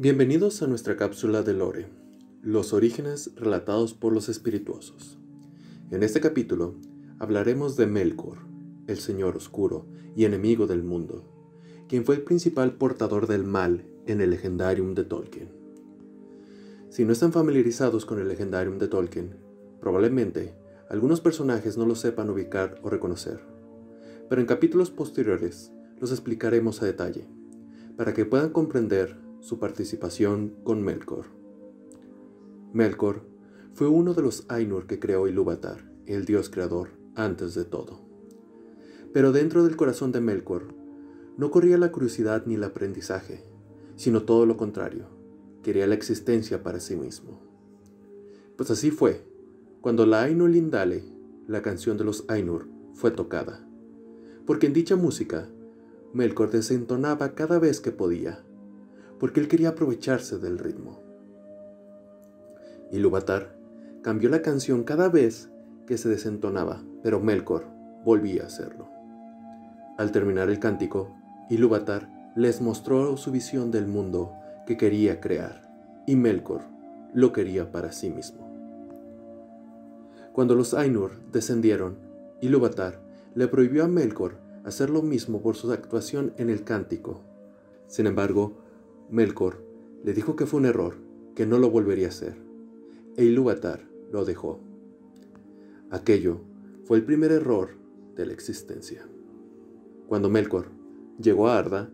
Bienvenidos 0.00 0.62
a 0.62 0.68
nuestra 0.68 0.96
cápsula 0.96 1.42
de 1.42 1.54
Lore, 1.54 1.88
los 2.40 2.72
orígenes 2.72 3.32
relatados 3.34 3.94
por 3.94 4.12
los 4.12 4.28
espirituosos. 4.28 5.18
En 5.90 6.04
este 6.04 6.20
capítulo 6.20 6.76
hablaremos 7.18 7.76
de 7.76 7.88
Melkor, 7.88 8.38
el 8.86 8.98
Señor 8.98 9.36
Oscuro 9.36 9.86
y 10.14 10.24
enemigo 10.24 10.68
del 10.68 10.84
mundo, 10.84 11.24
quien 11.88 12.04
fue 12.04 12.14
el 12.14 12.22
principal 12.22 12.74
portador 12.74 13.26
del 13.26 13.42
mal 13.42 13.86
en 14.06 14.20
el 14.20 14.30
legendarium 14.30 14.94
de 14.94 15.02
Tolkien. 15.02 15.48
Si 16.90 17.04
no 17.04 17.10
están 17.10 17.32
familiarizados 17.32 18.06
con 18.06 18.20
el 18.20 18.28
legendarium 18.28 18.78
de 18.78 18.86
Tolkien, 18.86 19.34
probablemente 19.80 20.54
algunos 20.88 21.20
personajes 21.20 21.76
no 21.76 21.86
lo 21.86 21.96
sepan 21.96 22.30
ubicar 22.30 22.78
o 22.84 22.88
reconocer, 22.88 23.40
pero 24.28 24.40
en 24.40 24.46
capítulos 24.46 24.92
posteriores 24.92 25.72
los 25.98 26.12
explicaremos 26.12 26.82
a 26.82 26.86
detalle, 26.86 27.26
para 27.96 28.14
que 28.14 28.24
puedan 28.24 28.50
comprender 28.50 29.26
su 29.40 29.58
participación 29.58 30.54
con 30.64 30.82
Melkor. 30.82 31.26
Melkor 32.72 33.22
fue 33.72 33.88
uno 33.88 34.14
de 34.14 34.22
los 34.22 34.44
Ainur 34.48 34.86
que 34.86 34.98
creó 34.98 35.28
Ilúvatar, 35.28 35.90
el 36.06 36.24
dios 36.24 36.50
creador, 36.50 36.90
antes 37.14 37.54
de 37.54 37.64
todo. 37.64 38.00
Pero 39.12 39.32
dentro 39.32 39.64
del 39.64 39.76
corazón 39.76 40.12
de 40.12 40.20
Melkor 40.20 40.74
no 41.36 41.50
corría 41.50 41.78
la 41.78 41.92
curiosidad 41.92 42.44
ni 42.46 42.56
el 42.56 42.64
aprendizaje, 42.64 43.44
sino 43.96 44.22
todo 44.22 44.46
lo 44.46 44.56
contrario, 44.56 45.06
quería 45.62 45.86
la 45.86 45.94
existencia 45.94 46.62
para 46.62 46.80
sí 46.80 46.96
mismo. 46.96 47.40
Pues 48.56 48.70
así 48.70 48.90
fue, 48.90 49.24
cuando 49.80 50.06
la 50.06 50.22
Ainur 50.22 50.50
Lindale, 50.50 51.04
la 51.46 51.62
canción 51.62 51.96
de 51.96 52.04
los 52.04 52.24
Ainur, 52.28 52.68
fue 52.94 53.10
tocada, 53.12 53.66
porque 54.46 54.66
en 54.66 54.72
dicha 54.72 54.96
música 54.96 55.48
Melkor 56.12 56.50
desentonaba 56.50 57.34
cada 57.34 57.58
vez 57.58 57.80
que 57.80 57.92
podía, 57.92 58.44
porque 59.18 59.40
él 59.40 59.48
quería 59.48 59.70
aprovecharse 59.70 60.38
del 60.38 60.58
ritmo. 60.58 61.00
Ilúvatar 62.90 63.54
cambió 64.02 64.30
la 64.30 64.42
canción 64.42 64.84
cada 64.84 65.08
vez 65.08 65.50
que 65.86 65.98
se 65.98 66.08
desentonaba, 66.08 66.82
pero 67.02 67.20
Melkor 67.20 67.66
volvía 68.04 68.44
a 68.44 68.46
hacerlo. 68.46 68.88
Al 69.98 70.12
terminar 70.12 70.48
el 70.48 70.58
cántico, 70.58 71.14
Ilúvatar 71.50 72.08
les 72.36 72.60
mostró 72.60 73.16
su 73.16 73.32
visión 73.32 73.70
del 73.70 73.86
mundo 73.86 74.32
que 74.66 74.76
quería 74.76 75.20
crear, 75.20 75.68
y 76.06 76.14
Melkor 76.14 76.62
lo 77.12 77.32
quería 77.32 77.72
para 77.72 77.92
sí 77.92 78.10
mismo. 78.10 78.46
Cuando 80.32 80.54
los 80.54 80.72
Ainur 80.74 81.12
descendieron, 81.32 81.96
Ilúvatar 82.40 83.00
le 83.34 83.48
prohibió 83.48 83.84
a 83.84 83.88
Melkor 83.88 84.36
hacer 84.64 84.90
lo 84.90 85.02
mismo 85.02 85.42
por 85.42 85.56
su 85.56 85.72
actuación 85.72 86.32
en 86.36 86.50
el 86.50 86.64
cántico. 86.64 87.22
Sin 87.88 88.06
embargo, 88.06 88.58
Melkor 89.10 89.64
le 90.04 90.12
dijo 90.12 90.36
que 90.36 90.46
fue 90.46 90.60
un 90.60 90.66
error, 90.66 90.96
que 91.34 91.46
no 91.46 91.58
lo 91.58 91.70
volvería 91.70 92.06
a 92.06 92.10
hacer, 92.10 92.36
e 93.16 93.24
Ilúvatar 93.24 93.88
lo 94.12 94.24
dejó. 94.24 94.60
Aquello 95.90 96.40
fue 96.84 96.98
el 96.98 97.04
primer 97.04 97.32
error 97.32 97.70
de 98.16 98.26
la 98.26 98.32
existencia. 98.32 99.08
Cuando 100.06 100.28
Melkor 100.28 100.66
llegó 101.20 101.48
a 101.48 101.58
Arda, 101.58 101.90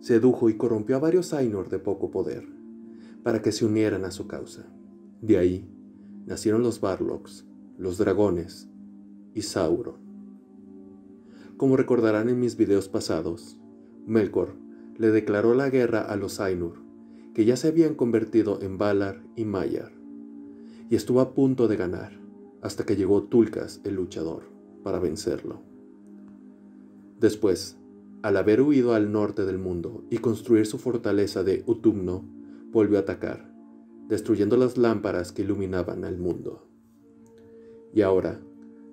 sedujo 0.00 0.50
y 0.50 0.56
corrompió 0.56 0.96
a 0.96 1.00
varios 1.00 1.32
Ainur 1.32 1.68
de 1.68 1.78
poco 1.78 2.10
poder, 2.10 2.46
para 3.22 3.40
que 3.40 3.52
se 3.52 3.64
unieran 3.64 4.04
a 4.04 4.10
su 4.10 4.26
causa. 4.26 4.66
De 5.22 5.38
ahí 5.38 5.68
nacieron 6.26 6.62
los 6.62 6.80
Barlocks, 6.80 7.46
los 7.78 7.96
dragones 7.98 8.68
y 9.34 9.42
Sauron. 9.42 9.96
Como 11.56 11.76
recordarán 11.76 12.28
en 12.28 12.38
mis 12.38 12.56
videos 12.56 12.88
pasados, 12.88 13.58
Melkor 14.06 14.54
le 14.98 15.10
declaró 15.10 15.54
la 15.54 15.70
guerra 15.70 16.02
a 16.02 16.16
los 16.16 16.40
Ainur, 16.40 16.74
que 17.32 17.44
ya 17.44 17.56
se 17.56 17.68
habían 17.68 17.94
convertido 17.94 18.60
en 18.60 18.78
Valar 18.78 19.22
y 19.36 19.44
Maiar, 19.44 19.92
y 20.90 20.96
estuvo 20.96 21.20
a 21.20 21.34
punto 21.34 21.68
de 21.68 21.76
ganar, 21.76 22.18
hasta 22.62 22.84
que 22.84 22.96
llegó 22.96 23.22
Tulkas 23.22 23.80
el 23.84 23.94
luchador, 23.94 24.42
para 24.82 24.98
vencerlo. 24.98 25.62
Después, 27.20 27.78
al 28.22 28.36
haber 28.36 28.60
huido 28.62 28.94
al 28.94 29.12
norte 29.12 29.44
del 29.44 29.58
mundo 29.58 30.04
y 30.10 30.18
construir 30.18 30.66
su 30.66 30.78
fortaleza 30.78 31.44
de 31.44 31.62
Utumno, 31.66 32.24
volvió 32.72 32.98
a 32.98 33.02
atacar, 33.02 33.52
destruyendo 34.08 34.56
las 34.56 34.76
lámparas 34.76 35.30
que 35.30 35.42
iluminaban 35.42 36.04
al 36.04 36.18
mundo. 36.18 36.66
Y 37.94 38.02
ahora, 38.02 38.40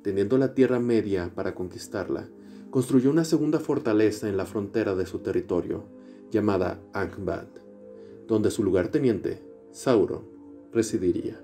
teniendo 0.04 0.38
la 0.38 0.54
Tierra 0.54 0.80
Media 0.80 1.32
para 1.34 1.56
conquistarla, 1.56 2.30
construyó 2.70 3.10
una 3.10 3.26
segunda 3.26 3.60
fortaleza 3.60 4.30
en 4.30 4.38
la 4.38 4.46
frontera 4.46 4.96
de 4.96 5.06
su 5.06 5.20
territorio, 5.20 5.86
llamada 6.32 6.80
Angband, 6.94 7.60
donde 8.28 8.52
su 8.52 8.64
lugarteniente, 8.64 9.42
Sauron, 9.72 10.24
residiría. 10.72 11.40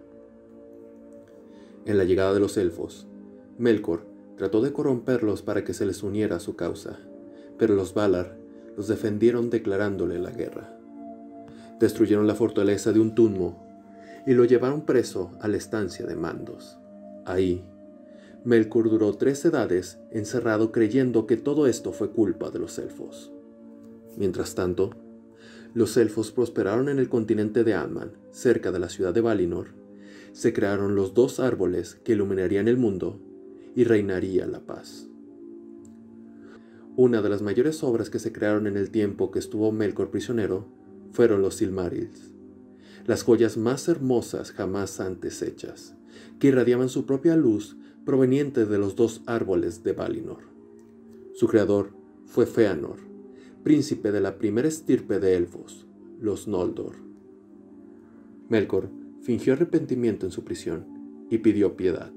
En 1.85 1.97
la 1.97 2.03
llegada 2.03 2.33
de 2.33 2.39
los 2.39 2.57
elfos, 2.57 3.07
Melkor 3.57 4.05
trató 4.37 4.61
de 4.61 4.71
corromperlos 4.73 5.41
para 5.41 5.63
que 5.63 5.73
se 5.73 5.85
les 5.85 6.03
uniera 6.03 6.37
a 6.37 6.39
su 6.39 6.55
causa, 6.55 6.99
pero 7.57 7.75
los 7.75 7.93
Valar 7.93 8.37
los 8.75 8.87
defendieron 8.87 9.49
declarándole 9.49 10.19
la 10.19 10.31
guerra. 10.31 10.77
Destruyeron 11.79 12.27
la 12.27 12.35
fortaleza 12.35 12.91
de 12.91 12.99
un 12.99 13.15
Tunmo 13.15 13.67
y 14.25 14.33
lo 14.33 14.45
llevaron 14.45 14.85
preso 14.85 15.31
a 15.41 15.47
la 15.47 15.57
estancia 15.57 16.05
de 16.05 16.15
Mandos. 16.15 16.77
Ahí, 17.25 17.63
Melkor 18.43 18.89
duró 18.89 19.13
tres 19.13 19.43
edades 19.45 19.99
encerrado 20.11 20.71
creyendo 20.71 21.27
que 21.27 21.37
todo 21.37 21.67
esto 21.67 21.91
fue 21.91 22.11
culpa 22.11 22.49
de 22.49 22.59
los 22.59 22.79
elfos. 22.79 23.31
Mientras 24.17 24.55
tanto, 24.55 24.91
los 25.73 25.95
elfos 25.97 26.31
prosperaron 26.31 26.89
en 26.89 26.99
el 26.99 27.07
continente 27.07 27.63
de 27.63 27.73
Anman, 27.73 28.11
cerca 28.31 28.71
de 28.71 28.79
la 28.79 28.89
ciudad 28.89 29.13
de 29.13 29.21
Valinor. 29.21 29.67
Se 30.33 30.53
crearon 30.53 30.95
los 30.95 31.13
dos 31.13 31.39
árboles 31.39 31.95
que 32.03 32.13
iluminarían 32.13 32.67
el 32.67 32.77
mundo 32.77 33.19
y 33.75 33.85
reinaría 33.85 34.47
la 34.47 34.59
paz. 34.59 35.07
Una 36.97 37.21
de 37.21 37.29
las 37.29 37.41
mayores 37.41 37.83
obras 37.83 38.09
que 38.09 38.19
se 38.19 38.33
crearon 38.33 38.67
en 38.67 38.75
el 38.75 38.91
tiempo 38.91 39.31
que 39.31 39.39
estuvo 39.39 39.71
Melkor 39.71 40.11
prisionero 40.11 40.67
fueron 41.13 41.41
los 41.41 41.55
Silmarils, 41.55 42.33
las 43.05 43.23
joyas 43.23 43.55
más 43.55 43.87
hermosas 43.87 44.51
jamás 44.51 44.99
antes 44.99 45.41
hechas, 45.41 45.95
que 46.39 46.49
irradiaban 46.49 46.89
su 46.89 47.05
propia 47.05 47.37
luz 47.37 47.77
proveniente 48.05 48.65
de 48.65 48.77
los 48.77 48.95
dos 48.95 49.21
árboles 49.25 49.83
de 49.83 49.93
Valinor. 49.93 50.43
Su 51.33 51.47
creador 51.47 51.93
fue 52.25 52.45
Feanor, 52.45 53.10
príncipe 53.63 54.11
de 54.11 54.21
la 54.21 54.39
primera 54.39 54.67
estirpe 54.67 55.19
de 55.19 55.35
elfos, 55.35 55.85
los 56.19 56.47
Noldor. 56.47 56.95
Melkor 58.49 58.89
fingió 59.21 59.53
arrepentimiento 59.53 60.25
en 60.25 60.31
su 60.31 60.43
prisión 60.43 61.27
y 61.29 61.37
pidió 61.37 61.77
piedad. 61.77 62.11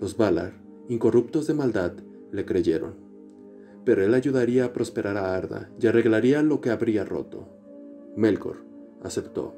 Los 0.00 0.16
Valar, 0.16 0.54
incorruptos 0.88 1.46
de 1.46 1.54
maldad, 1.54 1.92
le 2.32 2.46
creyeron, 2.46 2.94
pero 3.84 4.02
él 4.02 4.14
ayudaría 4.14 4.64
a 4.64 4.72
prosperar 4.72 5.18
a 5.18 5.36
Arda 5.36 5.70
y 5.78 5.86
arreglaría 5.86 6.42
lo 6.42 6.62
que 6.62 6.70
habría 6.70 7.04
roto. 7.04 7.46
Melkor 8.16 8.64
aceptó, 9.02 9.54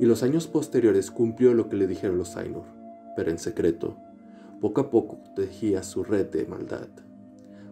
y 0.00 0.06
los 0.06 0.24
años 0.24 0.48
posteriores 0.48 1.12
cumplió 1.12 1.54
lo 1.54 1.68
que 1.68 1.76
le 1.76 1.86
dijeron 1.86 2.18
los 2.18 2.36
Ainur, 2.36 2.66
pero 3.16 3.30
en 3.30 3.38
secreto, 3.38 3.96
poco 4.60 4.80
a 4.80 4.90
poco 4.90 5.20
tejía 5.36 5.84
su 5.84 6.02
red 6.02 6.26
de 6.26 6.46
maldad 6.46 6.88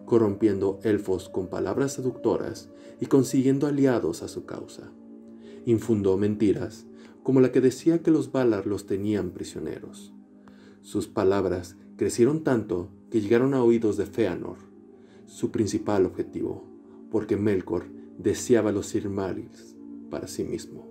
corrompiendo 0.05 0.79
elfos 0.83 1.29
con 1.29 1.47
palabras 1.47 1.93
seductoras 1.93 2.69
y 2.99 3.07
consiguiendo 3.07 3.67
aliados 3.67 4.23
a 4.23 4.27
su 4.27 4.45
causa. 4.45 4.91
Infundó 5.65 6.17
mentiras, 6.17 6.85
como 7.23 7.41
la 7.41 7.51
que 7.51 7.61
decía 7.61 8.01
que 8.01 8.11
los 8.11 8.31
Valar 8.31 8.67
los 8.67 8.85
tenían 8.85 9.31
prisioneros. 9.31 10.13
Sus 10.81 11.07
palabras 11.07 11.75
crecieron 11.97 12.43
tanto 12.43 12.89
que 13.09 13.19
llegaron 13.19 13.53
a 13.53 13.63
oídos 13.63 13.97
de 13.97 14.05
Feanor, 14.05 14.57
su 15.25 15.51
principal 15.51 16.05
objetivo, 16.05 16.63
porque 17.09 17.35
Melkor 17.35 17.85
deseaba 18.17 18.71
los 18.71 18.87
Silmarils 18.87 19.75
para 20.11 20.27
sí 20.27 20.43
mismo. 20.43 20.87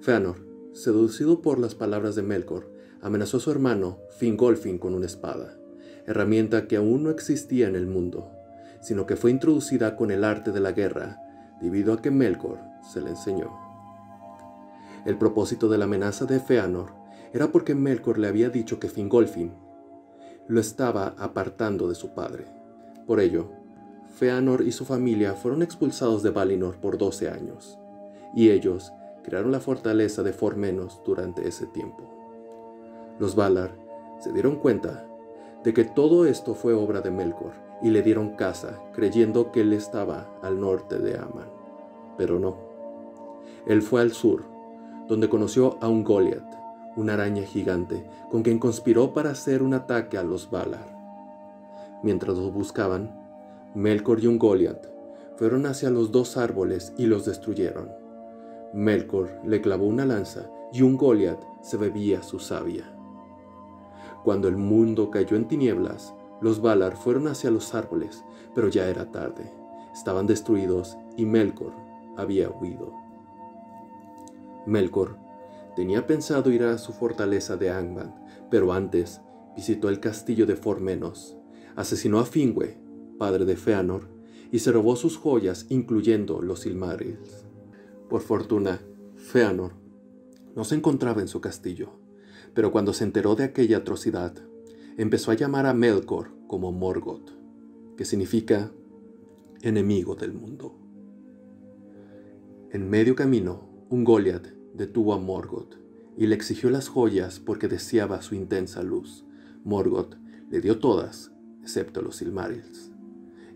Feanor, 0.00 0.46
seducido 0.72 1.40
por 1.40 1.58
las 1.58 1.74
palabras 1.74 2.14
de 2.14 2.22
Melkor, 2.22 2.70
amenazó 3.00 3.38
a 3.38 3.40
su 3.40 3.50
hermano 3.50 3.98
Fingolfin 4.18 4.78
con 4.78 4.94
una 4.94 5.06
espada 5.06 5.58
herramienta 6.06 6.66
que 6.66 6.76
aún 6.76 7.02
no 7.02 7.10
existía 7.10 7.68
en 7.68 7.76
el 7.76 7.86
mundo, 7.86 8.30
sino 8.80 9.06
que 9.06 9.16
fue 9.16 9.30
introducida 9.30 9.96
con 9.96 10.10
el 10.10 10.24
arte 10.24 10.52
de 10.52 10.60
la 10.60 10.72
guerra 10.72 11.20
debido 11.60 11.92
a 11.92 12.00
que 12.00 12.10
Melkor 12.10 12.58
se 12.82 13.00
le 13.00 13.10
enseñó. 13.10 13.50
El 15.04 15.18
propósito 15.18 15.68
de 15.68 15.78
la 15.78 15.84
amenaza 15.84 16.24
de 16.26 16.40
Feanor 16.40 16.92
era 17.32 17.48
porque 17.48 17.74
Melkor 17.74 18.18
le 18.18 18.28
había 18.28 18.50
dicho 18.50 18.78
que 18.78 18.88
Fingolfin 18.88 19.52
lo 20.48 20.60
estaba 20.60 21.14
apartando 21.18 21.88
de 21.88 21.94
su 21.94 22.14
padre. 22.14 22.46
Por 23.06 23.20
ello, 23.20 23.50
Feanor 24.16 24.62
y 24.62 24.72
su 24.72 24.84
familia 24.84 25.34
fueron 25.34 25.62
expulsados 25.62 26.22
de 26.22 26.30
Valinor 26.30 26.76
por 26.76 26.98
12 26.98 27.28
años, 27.28 27.78
y 28.34 28.50
ellos 28.50 28.92
crearon 29.24 29.52
la 29.52 29.60
fortaleza 29.60 30.22
de 30.22 30.32
Formenos 30.32 31.00
durante 31.04 31.46
ese 31.46 31.66
tiempo. 31.66 32.16
Los 33.18 33.34
Valar 33.34 33.76
se 34.20 34.32
dieron 34.32 34.56
cuenta 34.56 35.05
de 35.66 35.74
que 35.74 35.82
todo 35.82 36.26
esto 36.26 36.54
fue 36.54 36.74
obra 36.74 37.00
de 37.00 37.10
Melkor 37.10 37.50
y 37.82 37.90
le 37.90 38.00
dieron 38.00 38.36
caza, 38.36 38.78
creyendo 38.92 39.50
que 39.50 39.62
él 39.62 39.72
estaba 39.72 40.28
al 40.40 40.60
norte 40.60 40.96
de 41.00 41.18
Aman. 41.18 41.50
Pero 42.16 42.38
no. 42.38 42.56
Él 43.66 43.82
fue 43.82 44.00
al 44.00 44.12
sur, 44.12 44.44
donde 45.08 45.28
conoció 45.28 45.76
a 45.80 45.88
un 45.88 46.04
Goliath, 46.04 46.54
una 46.94 47.14
araña 47.14 47.42
gigante, 47.42 48.08
con 48.30 48.44
quien 48.44 48.60
conspiró 48.60 49.12
para 49.12 49.30
hacer 49.30 49.60
un 49.60 49.74
ataque 49.74 50.16
a 50.16 50.22
los 50.22 50.48
Valar. 50.52 50.86
Mientras 52.04 52.38
los 52.38 52.52
buscaban, 52.52 53.20
Melkor 53.74 54.22
y 54.22 54.28
un 54.28 54.38
Goliath 54.38 54.86
fueron 55.34 55.66
hacia 55.66 55.90
los 55.90 56.12
dos 56.12 56.36
árboles 56.36 56.92
y 56.96 57.06
los 57.06 57.24
destruyeron. 57.24 57.90
Melkor 58.72 59.40
le 59.44 59.60
clavó 59.60 59.86
una 59.86 60.06
lanza 60.06 60.48
y 60.72 60.82
un 60.82 60.96
Goliath 60.96 61.42
se 61.60 61.76
bebía 61.76 62.22
su 62.22 62.38
savia. 62.38 62.95
Cuando 64.26 64.48
el 64.48 64.56
mundo 64.56 65.08
cayó 65.08 65.36
en 65.36 65.46
tinieblas, 65.46 66.12
los 66.40 66.60
Valar 66.60 66.96
fueron 66.96 67.28
hacia 67.28 67.48
los 67.48 67.76
árboles, 67.76 68.24
pero 68.56 68.66
ya 68.66 68.88
era 68.88 69.12
tarde. 69.12 69.52
Estaban 69.94 70.26
destruidos 70.26 70.96
y 71.16 71.24
Melkor 71.24 71.72
había 72.16 72.50
huido. 72.50 72.92
Melkor 74.66 75.16
tenía 75.76 76.08
pensado 76.08 76.50
ir 76.50 76.64
a 76.64 76.76
su 76.76 76.92
fortaleza 76.92 77.56
de 77.56 77.70
Angband, 77.70 78.14
pero 78.50 78.72
antes 78.72 79.20
visitó 79.54 79.88
el 79.88 80.00
castillo 80.00 80.44
de 80.44 80.56
Formenos, 80.56 81.36
asesinó 81.76 82.18
a 82.18 82.24
Finwë, 82.26 82.78
padre 83.18 83.44
de 83.44 83.54
Feanor, 83.54 84.08
y 84.50 84.58
se 84.58 84.72
robó 84.72 84.96
sus 84.96 85.16
joyas, 85.16 85.66
incluyendo 85.68 86.42
los 86.42 86.62
Silmarils. 86.62 87.46
Por 88.10 88.22
fortuna, 88.22 88.80
Feanor 89.14 89.70
no 90.56 90.64
se 90.64 90.74
encontraba 90.74 91.20
en 91.20 91.28
su 91.28 91.40
castillo, 91.40 92.04
pero 92.56 92.72
cuando 92.72 92.94
se 92.94 93.04
enteró 93.04 93.36
de 93.36 93.44
aquella 93.44 93.76
atrocidad, 93.76 94.32
empezó 94.96 95.30
a 95.30 95.34
llamar 95.34 95.66
a 95.66 95.74
Melkor 95.74 96.30
como 96.46 96.72
Morgoth, 96.72 97.32
que 97.98 98.06
significa 98.06 98.72
enemigo 99.60 100.14
del 100.14 100.32
mundo. 100.32 100.74
En 102.70 102.88
medio 102.88 103.14
camino, 103.14 103.68
un 103.90 104.04
Goliath 104.04 104.54
detuvo 104.72 105.12
a 105.12 105.18
Morgoth 105.18 105.76
y 106.16 106.28
le 106.28 106.34
exigió 106.34 106.70
las 106.70 106.88
joyas 106.88 107.40
porque 107.40 107.68
deseaba 107.68 108.22
su 108.22 108.34
intensa 108.34 108.82
luz. 108.82 109.26
Morgoth 109.62 110.14
le 110.48 110.62
dio 110.62 110.78
todas, 110.78 111.32
excepto 111.60 112.00
los 112.00 112.16
Silmarils. 112.16 112.90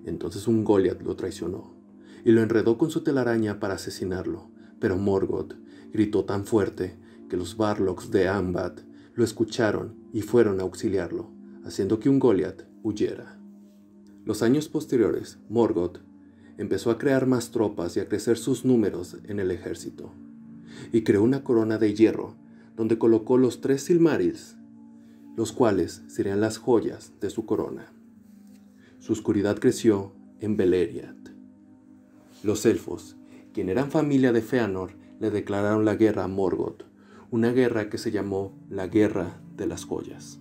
Entonces 0.05 0.47
un 0.47 0.63
Goliath 0.63 1.01
lo 1.01 1.17
traicionó 1.17 1.75
y 2.23 2.33
lo 2.33 2.43
enredó 2.43 2.77
con 2.77 2.91
su 2.91 3.03
telaraña 3.03 3.61
para 3.61 3.77
asesinarlo, 3.77 4.51
pero 4.79 4.99
Morgoth 4.99 5.55
gritó 5.91 6.27
tan 6.27 6.45
fuerte 6.45 6.99
que 7.31 7.39
los 7.39 7.57
Barlocks 7.57 8.11
de 8.11 8.29
Ambat 8.29 8.90
lo 9.21 9.25
escucharon 9.25 9.97
y 10.15 10.23
fueron 10.23 10.61
a 10.61 10.63
auxiliarlo, 10.63 11.29
haciendo 11.67 12.01
que 12.01 12.09
un 12.09 12.19
Goliath 12.19 12.67
huyera. 12.83 13.39
Los 14.25 14.43
años 14.43 14.71
posteriores, 14.71 15.39
Morgoth 15.51 15.99
empezó 16.57 16.91
a 16.91 16.97
crear 16.97 17.27
más 17.27 17.51
tropas 17.51 17.99
y 17.99 18.01
a 18.01 18.09
crecer 18.09 18.39
sus 18.39 18.65
números 18.65 19.19
en 19.25 19.39
el 19.39 19.51
ejército, 19.51 20.15
y 20.91 21.03
creó 21.03 21.23
una 21.23 21.45
corona 21.45 21.77
de 21.77 21.93
hierro 21.93 22.35
donde 22.79 22.97
colocó 22.97 23.37
los 23.37 23.61
tres 23.61 23.83
Silmarils, 23.83 24.57
los 25.37 25.53
cuales 25.53 26.03
serían 26.07 26.41
las 26.41 26.57
joyas 26.57 27.13
de 27.21 27.29
su 27.29 27.45
corona. 27.45 27.93
Su 29.01 29.13
oscuridad 29.13 29.59
creció 29.59 30.15
en 30.41 30.57
Beleriand. 30.57 31.29
Los 32.43 32.65
elfos, 32.65 33.19
quien 33.53 33.69
eran 33.69 33.91
familia 33.91 34.33
de 34.33 34.41
Feanor, 34.41 34.93
le 35.21 35.31
declararon 35.31 35.85
la 35.85 35.97
guerra 35.97 36.25
a 36.25 36.29
Morgoth, 36.29 36.90
una 37.33 37.53
guerra 37.53 37.89
que 37.89 37.99
se 37.99 38.11
llamó 38.11 38.59
la 38.69 38.89
Guerra 38.89 39.41
de 39.57 39.67
las 39.67 39.85
Joyas, 39.85 40.41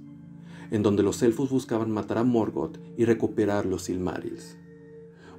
en 0.71 0.81
donde 0.81 1.03
los 1.03 1.21
elfos 1.21 1.51
buscaban 1.51 1.91
matar 1.91 2.17
a 2.17 2.23
Morgoth 2.23 2.79
y 2.97 3.05
recuperar 3.05 3.67
los 3.67 3.83
Silmarils. 3.83 4.57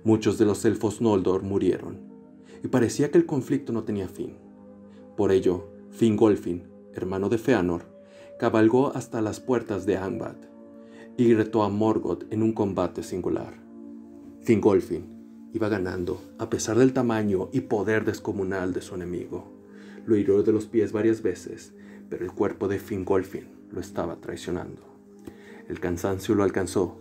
Muchos 0.05 0.39
de 0.39 0.45
los 0.45 0.65
elfos 0.65 1.01
Noldor 1.01 1.43
murieron, 1.43 1.99
y 2.63 2.69
parecía 2.69 3.11
que 3.11 3.19
el 3.19 3.27
conflicto 3.27 3.73
no 3.73 3.83
tenía 3.83 4.09
fin. 4.09 4.37
Por 5.17 5.33
ello, 5.33 5.69
Fingolfin, 5.91 6.69
hermano 6.95 7.29
de 7.29 7.39
Feanor, 7.39 7.85
cabalgó 8.39 8.95
hasta 8.95 9.21
las 9.21 9.41
puertas 9.41 9.87
de 9.87 9.97
Angband 9.97 10.47
y 11.17 11.35
retó 11.35 11.65
a 11.65 11.69
Morgoth 11.69 12.33
en 12.33 12.43
un 12.43 12.53
combate 12.53 13.03
singular. 13.03 13.61
Fingolfin 14.43 15.51
iba 15.53 15.69
ganando 15.69 16.23
a 16.39 16.49
pesar 16.49 16.79
del 16.79 16.93
tamaño 16.93 17.49
y 17.53 17.63
poder 17.63 18.05
descomunal 18.05 18.73
de 18.73 18.83
su 18.83 18.95
enemigo. 18.95 19.60
Lo 20.07 20.17
hirió 20.17 20.43
de 20.43 20.53
los 20.53 20.67
pies 20.67 20.93
varias 20.93 21.23
veces, 21.23 21.73
pero 22.09 22.25
el 22.25 22.33
cuerpo 22.33 22.69
de 22.69 22.79
Fingolfin 22.79 23.49
lo 23.71 23.81
estaba 23.81 24.17
traicionando. 24.17 24.83
El 25.69 25.79
cansancio 25.81 26.35
lo 26.35 26.43
alcanzó 26.43 26.99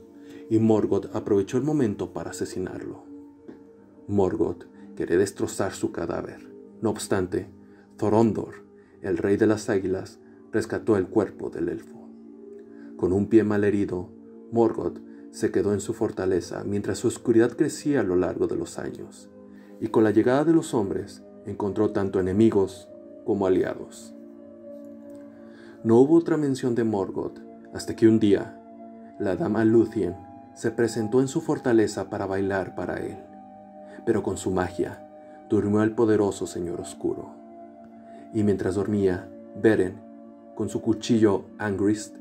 y 0.49 0.59
Morgoth 0.59 1.15
aprovechó 1.15 1.57
el 1.57 1.63
momento 1.63 2.13
para 2.13 2.31
asesinarlo. 2.31 3.03
Morgoth 4.07 4.65
quería 4.95 5.17
destrozar 5.17 5.73
su 5.73 5.91
cadáver. 5.91 6.49
No 6.81 6.89
obstante, 6.89 7.47
Thorondor, 7.97 8.63
el 9.01 9.17
rey 9.17 9.37
de 9.37 9.47
las 9.47 9.69
águilas, 9.69 10.19
rescató 10.51 10.97
el 10.97 11.07
cuerpo 11.07 11.49
del 11.49 11.69
elfo. 11.69 12.07
Con 12.97 13.13
un 13.13 13.27
pie 13.27 13.43
malherido, 13.43 14.09
Morgoth 14.51 14.99
se 15.31 15.51
quedó 15.51 15.73
en 15.73 15.79
su 15.79 15.93
fortaleza 15.93 16.63
mientras 16.65 16.99
su 16.99 17.07
oscuridad 17.07 17.55
crecía 17.55 18.01
a 18.01 18.03
lo 18.03 18.15
largo 18.15 18.47
de 18.47 18.55
los 18.55 18.79
años, 18.79 19.29
y 19.79 19.87
con 19.87 20.03
la 20.03 20.11
llegada 20.11 20.43
de 20.43 20.53
los 20.53 20.73
hombres 20.73 21.23
encontró 21.45 21.91
tanto 21.91 22.19
enemigos 22.19 22.88
como 23.29 23.45
aliados. 23.45 24.11
No 25.83 25.99
hubo 25.99 26.15
otra 26.15 26.35
mención 26.35 26.73
de 26.73 26.83
Morgoth 26.83 27.37
hasta 27.75 27.95
que 27.95 28.07
un 28.07 28.19
día 28.19 28.59
la 29.19 29.35
dama 29.35 29.63
Luthien 29.65 30.15
se 30.55 30.71
presentó 30.71 31.21
en 31.21 31.27
su 31.27 31.39
fortaleza 31.39 32.09
para 32.09 32.25
bailar 32.25 32.73
para 32.73 32.97
él, 32.97 33.19
pero 34.03 34.23
con 34.23 34.37
su 34.37 34.49
magia 34.49 35.07
durmió 35.47 35.83
el 35.83 35.91
poderoso 35.91 36.47
Señor 36.47 36.81
Oscuro. 36.81 37.29
Y 38.33 38.41
mientras 38.41 38.73
dormía, 38.73 39.29
Beren, 39.61 40.01
con 40.55 40.67
su 40.67 40.81
cuchillo 40.81 41.43
Angrist, 41.59 42.15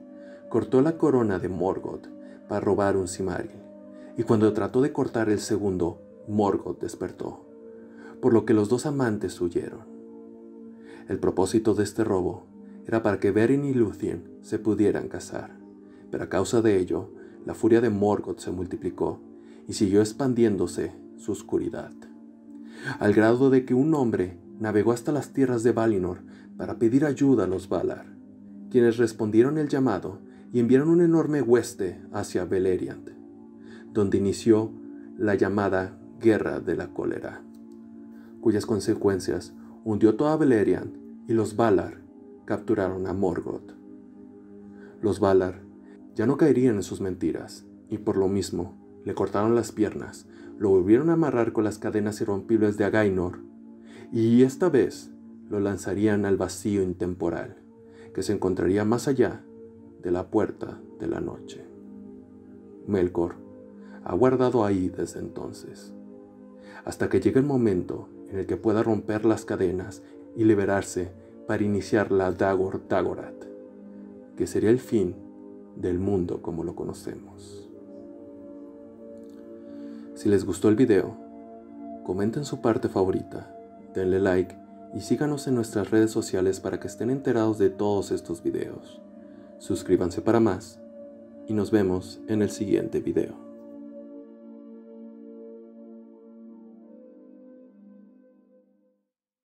cortó 0.51 0.83
la 0.83 0.99
corona 0.99 1.39
de 1.39 1.49
Morgoth 1.49 2.07
para 2.49 2.61
robar 2.61 2.99
un 2.99 3.09
Simaril, 3.09 3.63
y 4.19 4.25
cuando 4.25 4.53
trató 4.53 4.83
de 4.83 4.93
cortar 4.93 5.31
el 5.31 5.41
segundo, 5.41 6.03
Morgoth 6.27 6.83
despertó, 6.83 7.47
por 8.21 8.35
lo 8.35 8.45
que 8.45 8.53
los 8.53 8.69
dos 8.69 8.85
amantes 8.85 9.41
huyeron. 9.41 9.98
El 11.09 11.19
propósito 11.19 11.75
de 11.75 11.85
este 11.85 12.05
robo 12.05 12.45
era 12.87 13.03
para 13.03 13.19
que 13.19 13.31
Beren 13.31 13.65
y 13.65 13.73
Luthien 13.73 14.25
se 14.43 14.59
pudieran 14.59 15.09
casar, 15.09 15.57
pero 16.11 16.25
a 16.25 16.29
causa 16.29 16.61
de 16.61 16.79
ello, 16.79 17.11
la 17.47 17.55
furia 17.55 17.81
de 17.81 17.88
Morgoth 17.88 18.41
se 18.41 18.50
multiplicó 18.50 19.21
y 19.67 19.73
siguió 19.73 20.00
expandiéndose 20.00 20.93
su 21.17 21.33
oscuridad, 21.33 21.93
al 22.99 23.15
grado 23.15 23.49
de 23.49 23.65
que 23.65 23.73
un 23.73 23.95
hombre 23.95 24.38
navegó 24.61 24.93
hasta 24.93 25.11
las 25.11 25.33
tierras 25.33 25.62
de 25.62 25.73
Valinor 25.73 26.21
para 26.59 26.79
pedir 26.79 27.07
ayuda 27.07 27.45
a 27.45 27.47
los 27.47 27.71
Valar, 27.71 28.07
quienes 28.71 28.99
respondieron 28.99 29.57
el 29.57 29.69
llamado 29.69 30.21
y 30.53 30.61
enviaron 30.61 30.91
un 30.91 31.00
enorme 31.00 31.41
hueste 31.41 32.03
hacia 32.12 32.45
Beleriand, 32.45 33.12
donde 33.95 34.19
inició 34.19 34.73
la 35.17 35.35
llamada 35.35 35.99
Guerra 36.21 36.61
de 36.61 36.77
la 36.77 36.93
Cólera, 36.93 37.43
cuyas 38.41 38.67
consecuencias 38.67 39.55
hundió 39.90 40.16
toda 40.16 40.37
Beleriand 40.37 40.99
y 41.28 41.33
los 41.33 41.57
Valar 41.57 42.02
capturaron 42.45 43.07
a 43.07 43.14
Morgoth. 43.14 43.73
Los 45.00 45.18
Valar 45.18 45.62
ya 46.14 46.26
no 46.26 46.37
caerían 46.37 46.76
en 46.76 46.83
sus 46.83 47.00
mentiras, 47.00 47.64
y 47.88 47.97
por 47.97 48.18
lo 48.18 48.28
mismo 48.28 48.75
le 49.07 49.14
cortaron 49.14 49.54
las 49.54 49.73
piernas, 49.73 50.28
lo 50.59 50.68
volvieron 50.68 51.09
a 51.09 51.14
amarrar 51.14 51.54
con 51.54 51.64
las 51.64 51.78
cadenas 51.78 52.21
irrompibles 52.21 52.76
de 52.76 52.85
Againor, 52.85 53.38
y 54.12 54.42
esta 54.42 54.68
vez 54.68 55.11
lo 55.49 55.59
lanzarían 55.59 56.26
al 56.26 56.37
vacío 56.37 56.83
intemporal, 56.83 57.57
que 58.12 58.23
se 58.23 58.35
encontraría 58.35 58.85
más 58.85 59.09
allá 59.09 59.42
de 60.02 60.11
la 60.11 60.30
puerta 60.30 60.78
de 61.00 61.07
la 61.07 61.23
noche. 61.23 61.64
Melkor 62.87 63.37
ha 64.04 64.14
guardado 64.14 64.66
ahí 64.66 64.90
desde 64.90 65.21
entonces, 65.21 65.95
hasta 66.85 67.09
que 67.09 67.21
llegue 67.21 67.40
el 67.40 67.47
momento 67.47 68.11
en 68.30 68.38
el 68.38 68.47
que 68.47 68.56
pueda 68.56 68.82
romper 68.82 69.25
las 69.25 69.44
cadenas 69.44 70.02
y 70.37 70.44
liberarse 70.44 71.11
para 71.47 71.64
iniciar 71.64 72.12
la 72.12 72.30
Dagor 72.30 72.87
Dagorath, 72.88 73.44
que 74.37 74.47
sería 74.47 74.70
el 74.70 74.78
fin 74.78 75.14
del 75.76 75.99
mundo 75.99 76.42
como 76.42 76.64
lo 76.64 76.75
conocemos. 76.75 77.68
Si 80.14 80.28
les 80.28 80.44
gustó 80.44 80.68
el 80.68 80.76
video, 80.76 81.16
comenten 82.04 82.44
su 82.44 82.61
parte 82.61 82.88
favorita, 82.88 83.54
denle 83.94 84.18
like 84.18 84.56
y 84.94 85.00
síganos 85.00 85.47
en 85.47 85.54
nuestras 85.54 85.90
redes 85.90 86.11
sociales 86.11 86.61
para 86.61 86.80
que 86.80 86.88
estén 86.88 87.11
enterados 87.11 87.58
de 87.58 87.70
todos 87.70 88.11
estos 88.11 88.42
videos. 88.42 89.00
Suscríbanse 89.58 90.20
para 90.20 90.40
más 90.40 90.80
y 91.47 91.52
nos 91.52 91.70
vemos 91.70 92.20
en 92.28 92.42
el 92.42 92.50
siguiente 92.50 93.00
video. 93.00 93.48